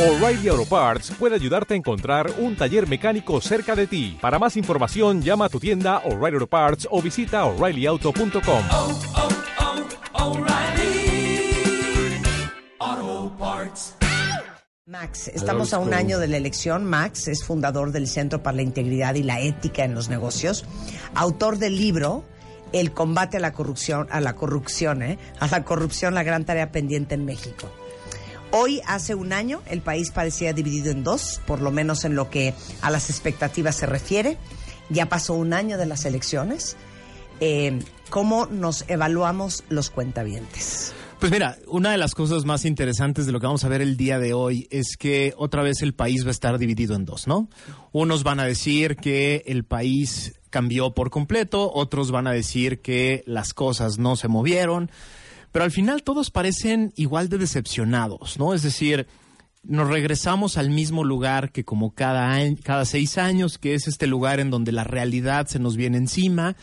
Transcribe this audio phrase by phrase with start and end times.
[0.00, 4.16] O'Reilly Auto Parts puede ayudarte a encontrar un taller mecánico cerca de ti.
[4.18, 8.64] Para más información, llama a tu tienda O'Reilly Auto Parts o visita oreillyauto.com.
[8.70, 8.98] oh,
[12.80, 13.94] oh, Parts.
[14.86, 16.86] Max, estamos a un año de la elección.
[16.86, 20.64] Max es fundador del Centro para la Integridad y la Ética en los Negocios,
[21.14, 22.24] autor del libro
[22.72, 25.18] El combate a la corrupción, a la corrupción, ¿eh?
[25.40, 27.68] a la corrupción, la gran tarea pendiente en México.
[28.52, 32.30] Hoy, hace un año, el país parecía dividido en dos, por lo menos en lo
[32.30, 34.38] que a las expectativas se refiere.
[34.88, 36.76] Ya pasó un año de las elecciones.
[37.38, 37.78] Eh,
[38.10, 40.92] ¿Cómo nos evaluamos los cuentavientes?
[41.20, 43.98] Pues mira, una de las cosas más interesantes de lo que vamos a ver el
[43.98, 47.26] día de hoy es que otra vez el país va a estar dividido en dos,
[47.26, 47.48] ¿no?
[47.92, 53.22] Unos van a decir que el país cambió por completo, otros van a decir que
[53.26, 54.90] las cosas no se movieron,
[55.52, 58.54] pero al final todos parecen igual de decepcionados, ¿no?
[58.54, 59.06] Es decir,
[59.62, 64.40] nos regresamos al mismo lugar que como cada, cada seis años, que es este lugar
[64.40, 66.56] en donde la realidad se nos viene encima,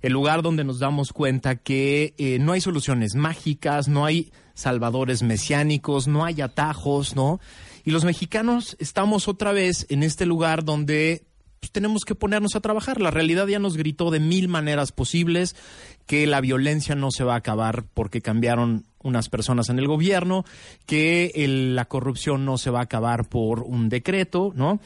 [0.00, 5.22] el lugar donde nos damos cuenta que eh, no hay soluciones mágicas, no hay salvadores
[5.22, 7.40] mesiánicos, no hay atajos, ¿no?
[7.84, 11.24] Y los mexicanos estamos otra vez en este lugar donde
[11.62, 13.00] pues, tenemos que ponernos a trabajar.
[13.00, 15.54] La realidad ya nos gritó de mil maneras posibles
[16.06, 20.44] que la violencia no se va a acabar porque cambiaron unas personas en el gobierno,
[20.86, 24.80] que la corrupción no se va a acabar por un decreto, ¿no?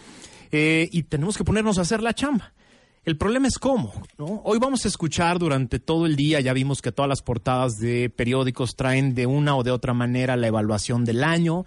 [0.53, 2.53] Eh, y tenemos que ponernos a hacer la chamba.
[3.07, 4.43] El problema es cómo, ¿no?
[4.45, 8.11] Hoy vamos a escuchar durante todo el día, ya vimos que todas las portadas de
[8.11, 11.65] periódicos traen de una o de otra manera la evaluación del año,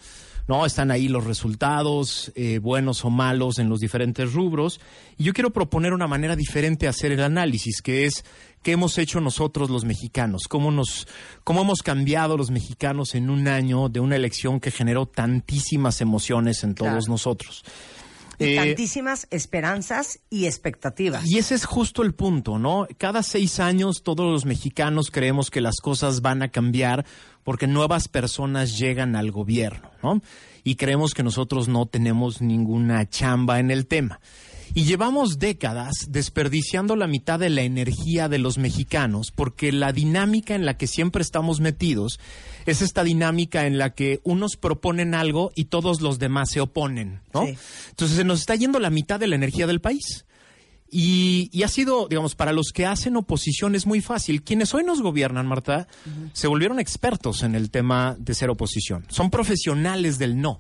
[0.50, 0.66] ¿no?
[0.66, 4.82] Están ahí los resultados, eh, buenos o malos en los diferentes rubros.
[5.16, 8.26] Y yo quiero proponer una manera diferente de hacer el análisis, que es
[8.64, 11.08] qué hemos hecho nosotros los mexicanos, cómo nos,
[11.44, 16.64] cómo hemos cambiado los mexicanos en un año de una elección que generó tantísimas emociones
[16.64, 17.06] en todos Claro.
[17.12, 17.64] nosotros.
[18.40, 21.24] Y Eh, tantísimas esperanzas y expectativas.
[21.30, 22.88] y ese es justo el punto, ¿no?
[22.98, 27.06] Cada seis años todos los mexicanos creemos que las cosas van a cambiar
[27.44, 30.22] porque nuevas personas llegan al gobierno, ¿no?
[30.64, 34.20] Y creemos que nosotros no tenemos ninguna chamba en el tema.
[34.74, 40.56] Y llevamos décadas desperdiciando la mitad de la energía de los mexicanos porque la dinámica
[40.56, 42.20] en la que siempre estamos metidos
[42.66, 47.22] es esta dinámica en la que unos proponen algo y todos los demás se oponen,
[47.34, 47.46] ¿no?
[47.46, 47.58] Sí.
[47.90, 50.26] Entonces se nos está yendo la mitad de la energía del país.
[50.92, 54.42] Y, y ha sido, digamos, para los que hacen oposición es muy fácil.
[54.42, 55.88] Quienes hoy nos gobiernan, Marta,
[56.34, 59.06] se volvieron expertos en el tema de ser oposición.
[59.10, 60.60] Son profesionales del no.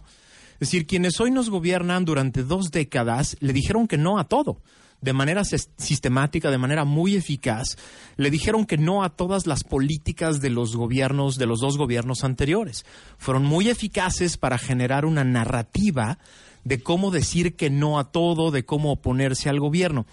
[0.60, 4.62] Es decir, quienes hoy nos gobiernan durante dos décadas le dijeron que no a todo.
[5.02, 7.78] De manera sis- sistemática, de manera muy eficaz,
[8.18, 12.26] le dijeron que no a todas las políticas de los gobiernos, de los dos gobiernos
[12.26, 12.86] anteriores.
[13.18, 16.20] Fueron muy eficaces para generar una narrativa
[16.66, 20.06] de cómo decir que no a todo, de cómo oponerse al gobierno.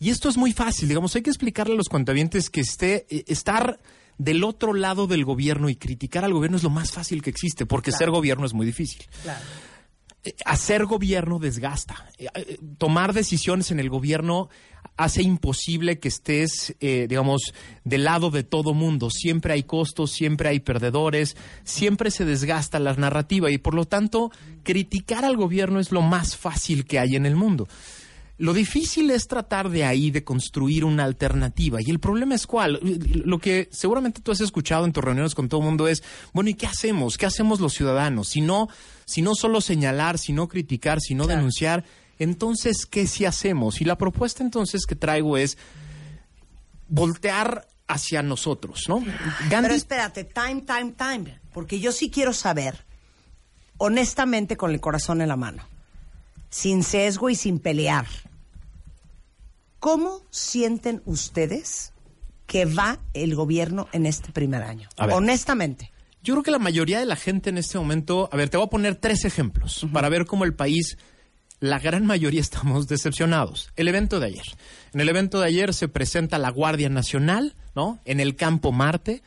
[0.00, 3.24] Y esto es muy fácil, digamos, hay que explicarle a los cuentavientes que esté, eh,
[3.26, 3.78] estar
[4.16, 7.66] del otro lado del gobierno y criticar al gobierno es lo más fácil que existe,
[7.66, 9.02] porque ser gobierno es muy difícil.
[9.22, 9.40] Claro.
[10.44, 12.08] Hacer gobierno desgasta.
[12.16, 14.48] Eh, eh, Tomar decisiones en el gobierno
[14.96, 19.10] hace imposible que estés, eh, digamos, del lado de todo mundo.
[19.10, 24.30] Siempre hay costos, siempre hay perdedores, siempre se desgasta la narrativa y por lo tanto
[24.62, 27.66] criticar al gobierno es lo más fácil que hay en el mundo.
[28.42, 31.78] Lo difícil es tratar de ahí de construir una alternativa.
[31.80, 32.80] Y el problema es cuál.
[33.24, 36.50] Lo que seguramente tú has escuchado en tus reuniones con todo el mundo es, bueno,
[36.50, 37.18] ¿y qué hacemos?
[37.18, 38.30] ¿Qué hacemos los ciudadanos?
[38.30, 38.68] Si no,
[39.04, 41.84] si no solo señalar, si no criticar, si no denunciar,
[42.18, 43.80] entonces, ¿qué sí hacemos?
[43.80, 45.56] Y la propuesta entonces que traigo es
[46.88, 49.04] voltear hacia nosotros, ¿no?
[49.50, 51.38] Gandhi Pero espérate, time, time, time.
[51.52, 52.86] Porque yo sí quiero saber,
[53.76, 55.62] honestamente, con el corazón en la mano,
[56.50, 58.06] sin sesgo y sin pelear,
[59.82, 61.92] ¿cómo sienten ustedes
[62.46, 64.88] que va el gobierno en este primer año?
[64.96, 65.90] Honestamente.
[66.22, 68.66] Yo creo que la mayoría de la gente en este momento, a ver, te voy
[68.66, 70.98] a poner tres ejemplos para ver cómo el país,
[71.58, 73.72] la gran mayoría estamos decepcionados.
[73.74, 74.44] El evento de ayer.
[74.94, 77.98] En el evento de ayer se presenta la Guardia Nacional, ¿no?
[78.04, 79.24] En el campo Marte.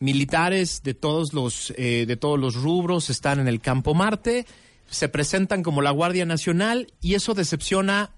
[0.00, 4.44] Militares de todos los eh, de todos los rubros están en el campo Marte,
[4.90, 8.10] se presentan como la Guardia Nacional y eso decepciona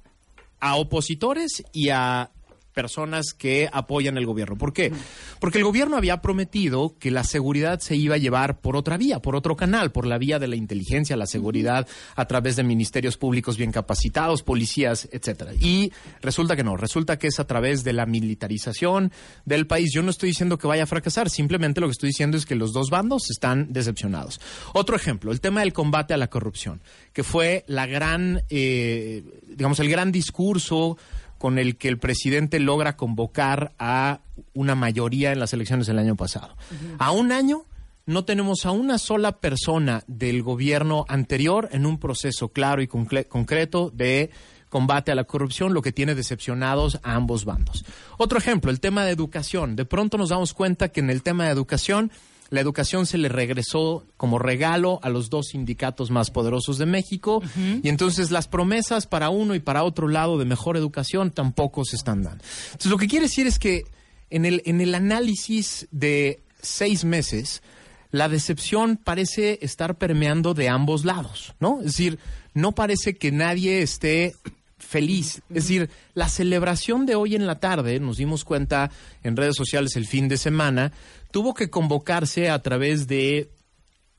[0.61, 2.31] a opositores y a
[2.77, 4.59] personas que apoyan el gobierno.
[4.59, 4.93] ¿Por qué?
[5.41, 9.21] Porque el gobierno había prometido que la seguridad se iba a llevar por otra vía,
[9.21, 13.17] por otro canal, por la vía de la inteligencia, la seguridad a través de ministerios
[13.17, 15.53] públicos bien capacitados, policías, etcétera.
[15.59, 15.91] Y
[16.21, 19.11] resulta que no, resulta que es a través de la militarización
[19.47, 19.91] del país.
[19.95, 22.57] Yo no estoy diciendo que vaya a fracasar, simplemente lo que estoy diciendo es que
[22.57, 24.39] los dos bandos están decepcionados.
[24.75, 26.83] Otro ejemplo, el tema del combate a la corrupción,
[27.15, 30.99] que fue la gran, eh, digamos, el gran discurso
[31.39, 34.21] con el que el presidente logra convocar a
[34.55, 36.57] una mayoría en las elecciones del año pasado.
[36.99, 37.65] A un año
[38.07, 43.91] no tenemos a una sola persona del gobierno anterior en un proceso claro y concreto
[43.91, 44.31] de
[44.69, 47.85] combate a la corrupción, lo que tiene decepcionados a ambos bandos.
[48.19, 49.77] Otro ejemplo, el tema de educación.
[49.77, 52.11] De pronto nos damos cuenta que en el tema de educación
[52.51, 57.43] la educación se le regresó como regalo a los dos sindicatos más poderosos de México
[57.83, 61.97] y entonces las promesas para uno y para otro lado de mejor educación tampoco se
[61.97, 62.45] están dando.
[62.67, 63.85] Entonces lo que quiere decir es que
[64.31, 67.63] en el, en el análisis de seis meses,
[68.11, 71.81] la decepción parece estar permeando de ambos lados, ¿no?
[71.81, 72.19] Es decir,
[72.55, 74.35] no parece que nadie esté
[74.79, 75.43] feliz.
[75.49, 78.91] Es decir, la celebración de hoy en la tarde, nos dimos cuenta
[79.23, 80.93] en redes sociales el fin de semana,
[81.31, 83.51] tuvo que convocarse a través de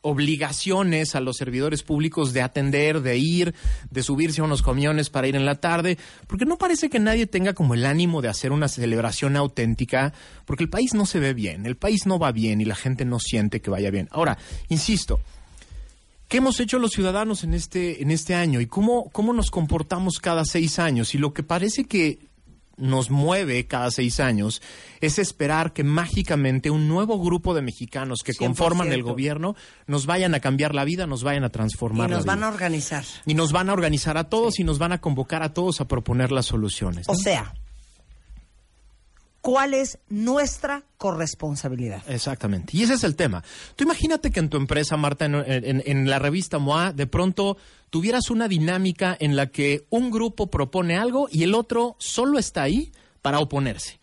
[0.01, 3.53] obligaciones a los servidores públicos de atender, de ir,
[3.89, 7.27] de subirse a unos camiones para ir en la tarde, porque no parece que nadie
[7.27, 10.13] tenga como el ánimo de hacer una celebración auténtica,
[10.45, 13.05] porque el país no se ve bien, el país no va bien y la gente
[13.05, 14.07] no siente que vaya bien.
[14.11, 14.37] Ahora,
[14.69, 15.19] insisto,
[16.27, 20.19] ¿Qué hemos hecho los ciudadanos en este, en este año y cómo, cómo nos comportamos
[20.19, 21.15] cada seis años?
[21.15, 22.19] Y lo que parece que
[22.75, 24.61] nos mueve cada seis años
[25.01, 29.03] es esperar que mágicamente un nuevo grupo de mexicanos que conforman el 100%.
[29.03, 29.55] gobierno
[29.87, 32.49] nos vayan a cambiar la vida, nos vayan a Y transformar nos la van a
[32.49, 33.03] organizar.
[33.25, 35.87] Y nos van a organizar a todos y nos van a convocar a todos a
[35.87, 37.07] proponer las soluciones.
[37.07, 37.13] ¿no?
[37.13, 37.53] O sea,
[39.41, 42.01] ¿cuál es nuestra corresponsabilidad?
[42.09, 42.75] Exactamente.
[42.77, 43.43] Y ese es el tema.
[43.75, 47.57] Tú imagínate que en tu empresa, Marta, en, en- en la revista MOA, de pronto
[47.89, 52.63] tuvieras una dinámica en la que un grupo propone algo y el otro solo está
[52.63, 52.91] ahí
[53.21, 53.99] para oponerse.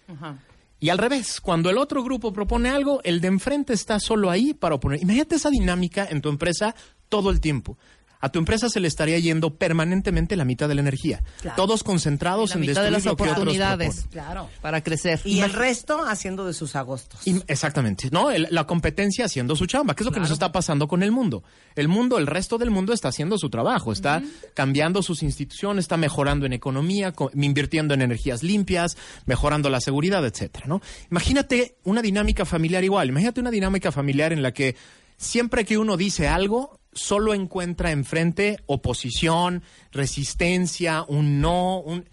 [0.80, 4.52] Y al revés, cuando el otro grupo propone algo, el de enfrente está solo ahí
[4.52, 5.00] para oponer.
[5.02, 6.74] Imagínate esa dinámica en tu empresa
[7.08, 7.78] todo el tiempo.
[8.24, 11.22] A tu empresa se le estaría yendo permanentemente la mitad de la energía.
[11.42, 11.56] Claro.
[11.56, 14.06] Todos concentrados la en mitad de las lo que otros oportunidades.
[14.10, 14.48] Claro.
[14.62, 15.20] para crecer.
[15.24, 17.20] Y el resto haciendo de sus agostos.
[17.26, 18.30] Y- exactamente, ¿no?
[18.30, 21.12] El- la competencia haciendo su chamba, que es lo que nos está pasando con el
[21.12, 21.42] mundo.
[21.76, 24.22] El mundo, el resto del mundo está haciendo su trabajo, está
[24.54, 30.24] cambiando sus instituciones, está mejorando en economía, co- invirtiendo en energías limpias, mejorando la seguridad,
[30.24, 30.80] etcétera, ¿no?
[31.10, 34.76] Imagínate una dinámica familiar igual, imagínate una dinámica familiar en la que
[35.16, 39.62] siempre que uno dice algo, solo encuentra enfrente oposición,
[39.92, 42.04] resistencia, un no, un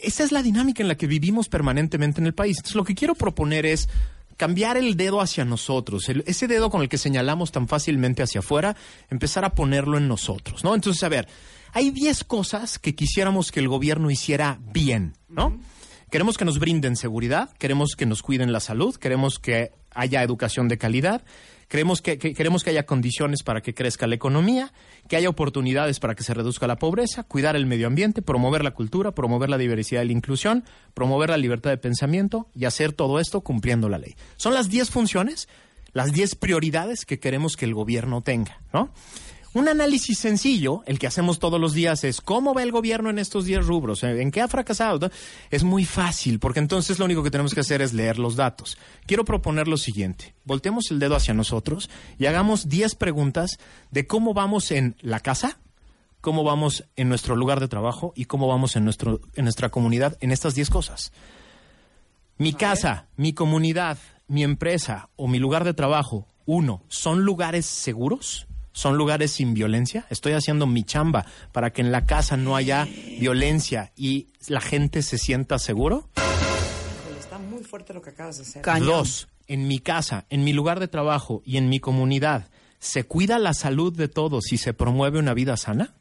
[0.00, 2.56] esa es la dinámica en la que vivimos permanentemente en el país.
[2.56, 3.88] Entonces, lo que quiero proponer es
[4.36, 8.40] cambiar el dedo hacia nosotros, el- ese dedo con el que señalamos tan fácilmente hacia
[8.40, 8.74] afuera,
[9.10, 10.74] empezar a ponerlo en nosotros, ¿no?
[10.74, 11.28] Entonces, a ver,
[11.72, 15.60] hay 10 cosas que quisiéramos que el gobierno hiciera bien, ¿no?
[16.10, 20.68] Queremos que nos brinden seguridad, queremos que nos cuiden la salud, queremos que haya educación
[20.68, 21.22] de calidad,
[21.68, 24.72] queremos que, que- queremos que haya condiciones para que crezca la economía,
[25.08, 28.72] que haya oportunidades para que se reduzca la pobreza, cuidar el medio ambiente, promover la
[28.72, 33.18] cultura, promover la diversidad y la inclusión, promover la libertad de pensamiento y hacer todo
[33.20, 34.14] esto cumpliendo la ley.
[34.36, 35.48] Son las 10 funciones,
[35.92, 38.90] las 10 prioridades que queremos que el gobierno tenga, ¿no?
[39.54, 43.18] Un análisis sencillo, el que hacemos todos los días, es cómo va el gobierno en
[43.18, 45.10] estos 10 rubros, en qué ha fracasado.
[45.50, 48.78] Es muy fácil, porque entonces lo único que tenemos que hacer es leer los datos.
[49.04, 53.58] Quiero proponer lo siguiente, voltemos el dedo hacia nosotros y hagamos 10 preguntas
[53.90, 55.58] de cómo vamos en la casa,
[56.22, 60.16] cómo vamos en nuestro lugar de trabajo y cómo vamos en, nuestro, en nuestra comunidad
[60.22, 61.12] en estas 10 cosas.
[62.38, 68.46] Mi casa, mi comunidad, mi empresa o mi lugar de trabajo, uno, ¿son lugares seguros?
[68.72, 70.06] ¿Son lugares sin violencia?
[70.10, 72.86] Estoy haciendo mi chamba para que en la casa no haya
[73.20, 76.08] violencia y la gente se sienta seguro.
[77.20, 78.62] Está muy fuerte lo que acabas de hacer.
[78.62, 78.86] Cañón.
[78.88, 82.48] Dos, en mi casa, en mi lugar de trabajo y en mi comunidad,
[82.78, 85.94] ¿se cuida la salud de todos y se promueve una vida sana?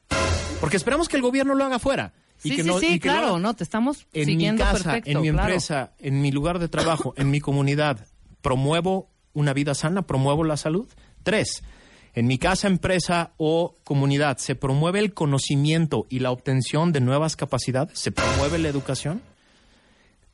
[0.61, 2.13] Porque esperamos que el gobierno lo haga fuera.
[2.43, 4.33] Y Sí, que sí, no- sí, y que lo claro, no, te estamos en mi
[4.33, 5.09] siguiendo casa, perfecto.
[5.11, 5.47] en mi claro.
[5.49, 8.07] empresa, en mi lugar de trabajo, en mi comunidad,
[8.41, 10.87] promuevo una vida sana, promuevo la salud.
[11.23, 11.61] Tres,
[12.13, 17.35] en mi casa, empresa o comunidad, ¿se promueve el conocimiento y la obtención de nuevas
[17.35, 17.97] capacidades?
[17.97, 19.21] ¿Se promueve la educación?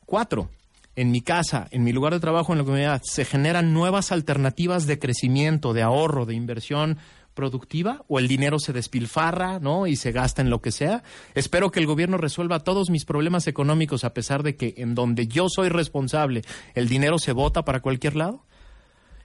[0.05, 0.50] Cuatro,
[0.96, 4.88] en mi casa, en mi lugar de trabajo, en la comunidad, se generan nuevas alternativas
[4.88, 6.98] de crecimiento, de ahorro, de inversión
[7.36, 9.86] productiva o el dinero se despilfarra, ¿no?
[9.86, 11.03] Y se gasta en lo que sea.
[11.36, 15.27] Espero que el gobierno resuelva todos mis problemas económicos a pesar de que en donde
[15.27, 16.41] yo soy responsable
[16.74, 18.43] el dinero se vota para cualquier lado.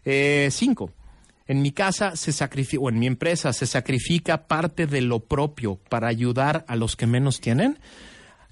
[0.05, 0.91] Eh, cinco,
[1.53, 5.77] en mi casa se sacrifica, o en mi empresa se sacrifica parte de lo propio
[5.89, 7.79] para ayudar a los que menos tienen.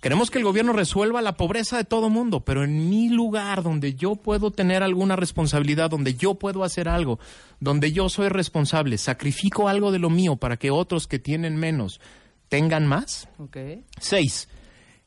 [0.01, 3.95] Queremos que el gobierno resuelva la pobreza de todo mundo, pero en mi lugar donde
[3.95, 7.19] yo puedo tener alguna responsabilidad, donde yo puedo hacer algo,
[7.59, 12.01] donde yo soy responsable, sacrifico algo de lo mío para que otros que tienen menos
[12.49, 13.29] tengan más.
[13.39, 13.57] Ok.
[13.99, 14.49] Seis,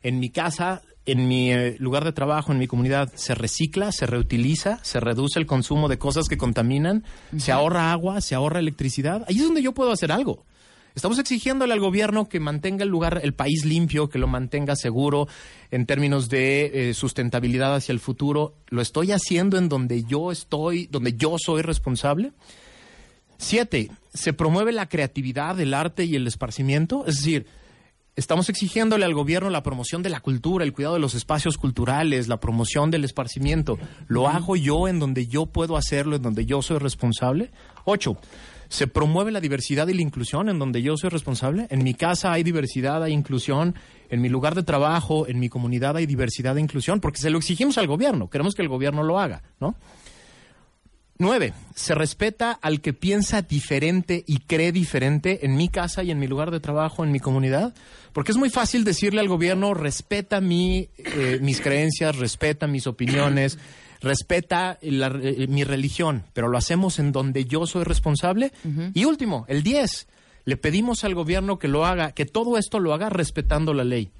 [0.01, 4.05] en mi casa, en mi eh, lugar de trabajo, en mi comunidad, se recicla, se
[4.05, 7.03] reutiliza, se reduce el consumo de cosas que contaminan,
[7.37, 9.25] se ahorra agua, se ahorra electricidad.
[9.27, 10.45] Ahí es donde yo puedo hacer algo.
[10.95, 15.27] Estamos exigiéndole al gobierno que mantenga el lugar, el país limpio, que lo mantenga seguro
[15.71, 18.53] en términos de eh, sustentabilidad hacia el futuro.
[18.69, 22.31] ¿Lo estoy haciendo en donde yo estoy, donde yo soy responsable?
[23.39, 27.05] Siete, se promueve la creatividad, el arte y el esparcimiento.
[27.07, 27.47] Es decir,
[28.15, 32.27] estamos exigiéndole al gobierno la promoción de la cultura, el cuidado de los espacios culturales,
[32.27, 33.77] la promoción del esparcimiento.
[34.07, 37.51] ¿Lo hago yo en donde yo puedo hacerlo, en donde yo soy responsable?
[37.85, 38.17] Ocho,
[38.69, 41.67] se promueve la diversidad y la inclusión en donde yo soy responsable.
[41.69, 43.75] En mi casa hay diversidad, hay inclusión.
[44.09, 47.37] En mi lugar de trabajo, en mi comunidad hay diversidad e inclusión, porque se lo
[47.37, 48.29] exigimos al gobierno.
[48.29, 49.75] Queremos que el gobierno lo haga, ¿no?
[51.19, 56.19] Nueve, se respeta al que piensa diferente y cree diferente en mi casa y en
[56.19, 57.73] mi lugar de trabajo, en mi comunidad.
[58.13, 63.59] Porque es muy fácil decirle al gobierno, respeta mi, eh, mis creencias, respeta mis opiniones,
[64.01, 68.51] respeta la- eh, mi religión, pero lo hacemos en donde yo soy responsable.
[68.93, 70.07] Y último, el 10,
[70.45, 74.11] le pedimos al gobierno que lo haga, que todo esto lo haga respetando la ley.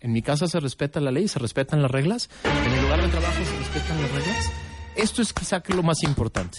[0.00, 2.28] En mi casa se respeta la ley, se respetan las reglas.
[2.44, 4.52] En mi lugar de trabajo se respetan las reglas.
[4.96, 6.58] Esto es quizá que lo más importante.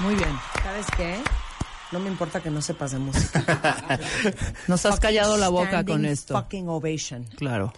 [0.00, 0.38] Muy bien.
[0.62, 1.16] ¿Sabes qué?
[1.92, 3.98] No me importa que no sepas de música.
[4.68, 6.34] Nos has callado la boca con esto.
[6.34, 7.24] Fucking ovation.
[7.36, 7.72] Claro.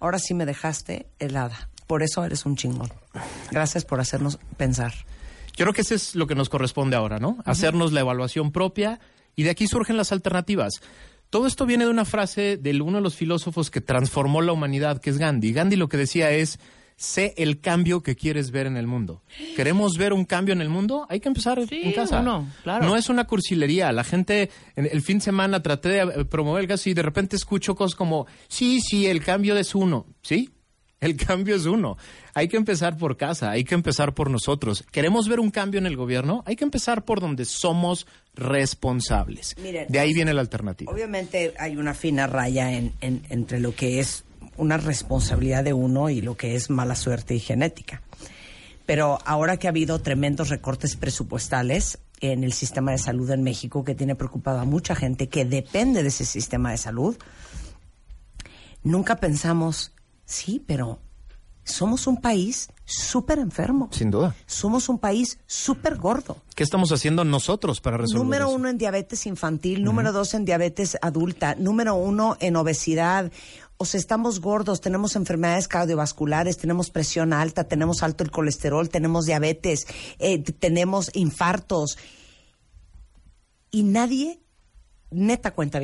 [0.00, 1.68] Ahora sí me dejaste helada.
[1.86, 2.92] Por eso eres un chingón.
[3.50, 4.92] Gracias por hacernos pensar.
[5.56, 7.38] Yo creo que eso es lo que nos corresponde ahora, ¿no?
[7.44, 9.00] Hacernos la evaluación propia
[9.34, 10.74] y de aquí surgen las alternativas.
[11.30, 15.00] Todo esto viene de una frase de uno de los filósofos que transformó la humanidad,
[15.00, 15.52] que es Gandhi.
[15.52, 16.58] Gandhi lo que decía es,
[16.96, 19.22] sé el cambio que quieres ver en el mundo.
[19.54, 21.06] ¿Queremos ver un cambio en el mundo?
[21.10, 22.20] Hay que empezar Sí, en casa.
[22.20, 22.86] uno, claro.
[22.86, 23.92] No es una cursilería.
[23.92, 27.02] La gente, en el fin de semana traté de eh, promover el caso y de
[27.02, 30.06] repente escucho cosas como, sí, sí, el cambio es uno.
[30.22, 30.50] ¿Sí?
[31.00, 31.96] El cambio es uno.
[32.34, 34.84] Hay que empezar por casa, hay que empezar por nosotros.
[34.90, 36.42] ¿Queremos ver un cambio en el gobierno?
[36.44, 39.54] Hay que empezar por donde somos responsables.
[39.62, 40.90] Miren, de ahí viene la alternativa.
[40.90, 44.24] Obviamente hay una fina raya en- en- entre lo que es
[44.56, 48.02] una responsabilidad de uno y lo que es mala suerte y genética.
[48.84, 53.84] Pero ahora que ha habido tremendos recortes presupuestales en el sistema de salud en México,
[53.84, 57.16] que tiene preocupada a mucha gente que depende de ese sistema de salud,
[58.82, 59.92] nunca pensamos,
[60.28, 61.00] sí, pero
[61.64, 63.88] somos un país súper enfermo.
[63.92, 64.34] Sin duda.
[64.46, 66.38] Somos un país súper gordo.
[66.54, 68.54] ¿Qué estamos haciendo nosotros para resolver Número eso?
[68.54, 73.30] uno en diabetes infantil, número dos en diabetes adulta, número uno en obesidad.
[73.76, 79.26] O sea, estamos gordos, tenemos enfermedades cardiovasculares, tenemos presión alta, tenemos alto el colesterol, tenemos
[79.26, 79.86] diabetes,
[80.18, 81.98] eh, tenemos infartos.
[83.70, 84.40] Y nadie,
[85.10, 85.78] neta cuenta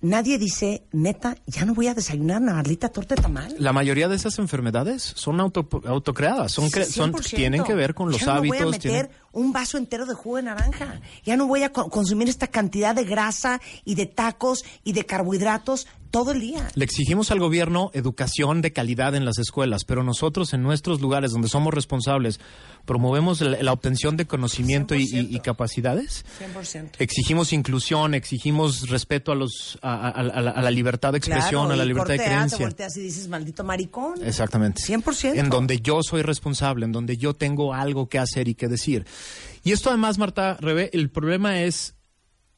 [0.00, 3.54] nadie dice, neta, ya no voy a desayunar una maldita torta de tamal.
[3.58, 7.34] La mayoría de esas enfermedades son auto, autocreadas, son, son 100%.
[7.36, 8.58] tienen que ver con los ya no hábitos.
[8.58, 11.00] voy a meter tienen- un vaso entero de jugo de naranja.
[11.24, 15.06] Ya no voy a co- consumir esta cantidad de grasa y de tacos y de
[15.06, 16.68] carbohidratos todo el día.
[16.74, 21.30] Le exigimos al gobierno educación de calidad en las escuelas, pero nosotros en nuestros lugares
[21.30, 22.40] donde somos responsables
[22.84, 26.24] promovemos la, la obtención de conocimiento y, y- y capacidades.
[26.54, 26.90] 100%.
[26.98, 31.66] Exigimos inclusión, exigimos respeto a los a, a- a la, a la libertad de expresión,
[31.66, 32.66] Claro, a la libertad de corteas, te creencia.
[32.66, 34.14] volteas y dices, maldito maricón.
[34.24, 34.82] Exactamente.
[34.82, 35.36] 100%.
[35.38, 39.06] En donde yo soy responsable, en donde yo tengo algo que hacer y que decir.
[39.62, 41.94] Y esto además, Marta Rebe, el problema es,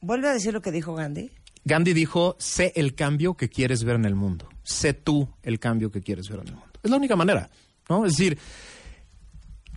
[0.03, 1.31] Vuelve a decir lo que dijo Gandhi.
[1.63, 4.49] Gandhi dijo, sé el cambio que quieres ver en el mundo.
[4.63, 6.69] Sé tú el cambio que quieres ver en el mundo.
[6.83, 7.49] Es la única manera,
[7.87, 8.05] ¿no?
[8.05, 8.37] Es decir,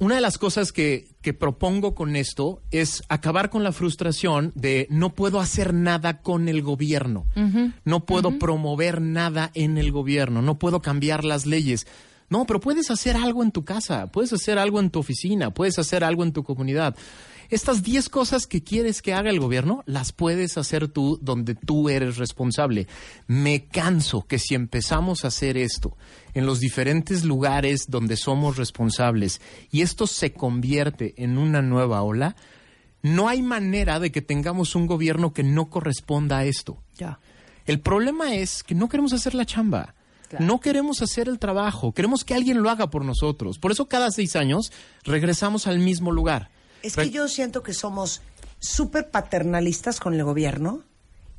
[0.00, 4.88] una de las cosas que, que propongo con esto es acabar con la frustración de
[4.90, 7.26] no puedo hacer nada con el gobierno,
[7.84, 11.86] no puedo promover nada en el gobierno, no puedo cambiar las leyes.
[12.28, 15.78] No, pero puedes hacer algo en tu casa, puedes hacer algo en tu oficina, puedes
[15.78, 16.96] hacer algo en tu comunidad.
[17.48, 21.88] Estas 10 cosas que quieres que haga el gobierno, las puedes hacer tú donde tú
[21.88, 22.88] eres responsable.
[23.28, 25.96] Me canso que si empezamos a hacer esto
[26.34, 29.40] en los diferentes lugares donde somos responsables
[29.70, 32.34] y esto se convierte en una nueva ola,
[33.02, 36.82] no hay manera de que tengamos un gobierno que no corresponda a esto.
[36.96, 37.20] Ya.
[37.64, 39.95] El problema es que no queremos hacer la chamba.
[40.38, 41.92] No queremos hacer el trabajo.
[41.92, 43.58] Queremos que alguien lo haga por nosotros.
[43.58, 44.72] Por eso cada seis años
[45.04, 46.50] regresamos al mismo lugar.
[46.82, 48.22] Es que yo siento que somos
[48.58, 50.82] súper paternalistas con el gobierno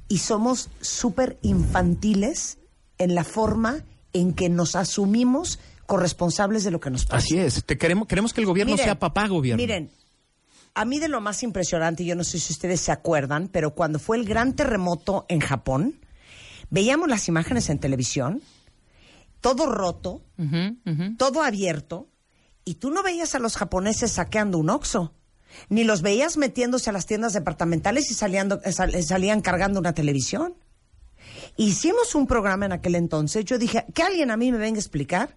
[0.08, 2.58] y somos súper infantiles
[2.98, 7.17] en la forma en que nos asumimos corresponsables de lo que nos pasa.
[7.17, 7.63] Así es.
[7.65, 9.62] Te queremos, queremos que el gobierno Miren, sea papá gobierno.
[9.62, 9.91] Miren,
[10.74, 14.00] a mí de lo más impresionante, yo no sé si ustedes se acuerdan, pero cuando
[14.00, 16.00] fue el gran terremoto en Japón,
[16.70, 18.41] veíamos las imágenes en televisión,
[19.56, 20.22] todo roto,
[21.18, 22.10] todo abierto,
[22.66, 25.13] y tú no veías a los japoneses saqueando un oxo,
[25.70, 29.94] ni los veías metiéndose a las tiendas departamentales y saliendo- eh, sal- salían cargando una
[29.94, 30.56] televisión.
[31.56, 34.82] Hicimos un programa en aquel entonces, yo dije, que alguien a mí me venga a
[34.82, 35.36] explicar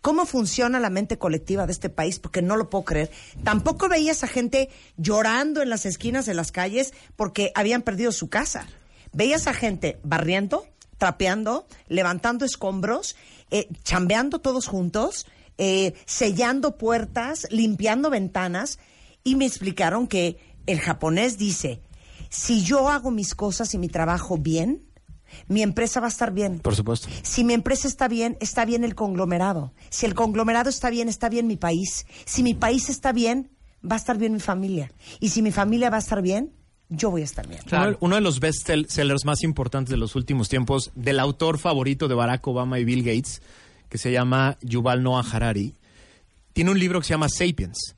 [0.00, 3.10] cómo funciona la mente colectiva de este país, porque no lo puedo creer.
[3.44, 8.28] Tampoco veías a gente llorando en las esquinas de las calles porque habían perdido su
[8.28, 8.66] casa.
[9.12, 10.66] Veías a gente barriendo,
[10.98, 13.14] trapeando, levantando escombros,
[13.52, 15.26] eh, chambeando todos juntos,
[15.58, 18.78] eh, sellando puertas, limpiando ventanas,
[19.24, 21.82] y me explicaron que el japonés dice,
[22.30, 24.88] si yo hago mis cosas y mi trabajo bien,
[25.48, 26.60] mi empresa va a estar bien.
[26.60, 27.08] Por supuesto.
[27.22, 29.74] Si mi empresa está bien, está bien el conglomerado.
[29.90, 32.06] Si el conglomerado está bien, está bien mi país.
[32.24, 33.50] Si mi país está bien,
[33.84, 34.92] va a estar bien mi familia.
[35.20, 36.54] Y si mi familia va a estar bien,
[36.94, 37.60] yo voy a estar bien.
[37.70, 41.58] Uno, uno de los best sell- sellers más importantes de los últimos tiempos, del autor
[41.58, 43.42] favorito de Barack Obama y Bill Gates,
[43.88, 45.74] que se llama Yuval Noah Harari,
[46.52, 47.94] tiene un libro que se llama Sapiens,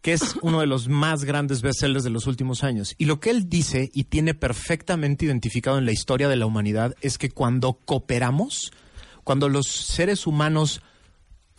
[0.00, 2.94] que es uno de los más grandes bestsellers de los últimos años.
[2.98, 6.94] Y lo que él dice y tiene perfectamente identificado en la historia de la humanidad
[7.00, 8.72] es que cuando cooperamos,
[9.24, 10.82] cuando los seres humanos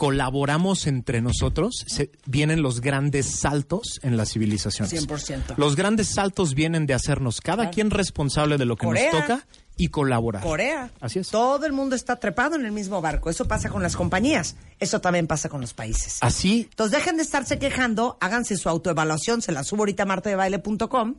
[0.03, 4.91] colaboramos entre nosotros, se- vienen los grandes saltos en las civilizaciones.
[5.07, 5.55] 100%.
[5.57, 9.11] Los grandes saltos vienen de hacernos cada quien responsable de lo que Corea.
[9.13, 9.45] nos toca
[9.77, 10.43] y colaborar.
[10.43, 10.91] Corea.
[10.99, 11.29] Así es.
[11.29, 13.29] Todo el mundo está trepado en el mismo barco.
[13.29, 14.55] Eso pasa con las compañías.
[14.79, 16.17] Eso también pasa con los países.
[16.21, 21.15] Así Entonces dejen de estarse quejando, háganse su autoevaluación, se la subo ahorita a martadebaile.com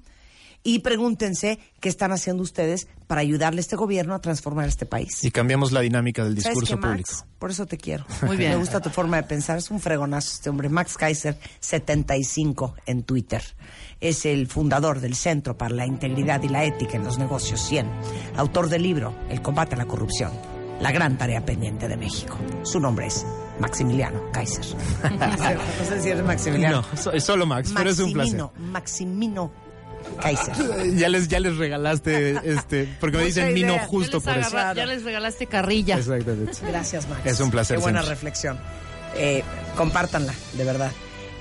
[0.67, 5.23] y pregúntense qué están haciendo ustedes para ayudarle a este gobierno a transformar este país.
[5.23, 6.89] y cambiamos la dinámica del ¿Sabes discurso Max?
[6.89, 7.27] público.
[7.39, 8.07] Por eso te quiero.
[8.23, 8.53] Muy bien.
[8.53, 9.59] Me gusta tu forma de pensar.
[9.59, 10.71] Es un fregonazo este hombre.
[10.71, 13.43] Max Kaiser, 75 en Twitter.
[14.01, 17.87] Es el fundador del Centro para la Integridad y la Ética en los Negocios 100.
[18.37, 20.33] Autor del libro El combate a la corrupción.
[20.81, 22.39] La gran tarea pendiente de México.
[22.63, 23.27] Su nombre es
[23.61, 24.65] Maximiliano Kaiser.
[25.21, 26.83] no sé si eres Maximiliano.
[27.05, 28.43] No, es solo Max, pero es un placer.
[28.59, 29.53] Maximino
[30.21, 30.55] Kaiser.
[30.97, 34.57] Ya les, ya les regalaste, este, porque me dicen Mino justo por eso.
[34.75, 35.97] ya les regalaste carrilla.
[35.99, 36.53] Exactamente.
[36.67, 37.21] Gracias, Max.
[37.25, 38.15] Es un placer Qué buena siempre.
[38.15, 38.59] reflexión.
[39.17, 39.43] Eh,
[39.77, 40.91] compártanla, de verdad.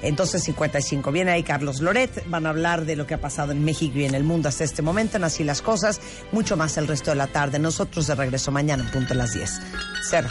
[0.01, 1.11] Entonces, 55.
[1.13, 2.25] Viene ahí Carlos Loret.
[2.27, 4.65] Van a hablar de lo que ha pasado en México y en el mundo hasta
[4.65, 6.01] este momento, en Así las Cosas.
[6.33, 7.57] Mucho más el resto de la tarde.
[7.57, 9.61] Nosotros de regreso mañana en punto a las 10.
[10.09, 10.29] Cero.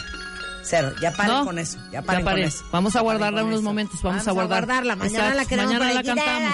[0.63, 0.93] Cero.
[1.01, 1.77] Ya paren No, con eso.
[1.91, 2.63] Ya ya paren con eso.
[2.71, 3.63] Vamos a guardarla unos eso.
[3.63, 4.65] momentos, vamos a guardar.
[4.65, 4.95] guardarla.
[4.95, 6.53] Mañana Exacto, la queremos mañana la cantamos.